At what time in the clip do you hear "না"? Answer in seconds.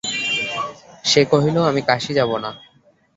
2.37-2.51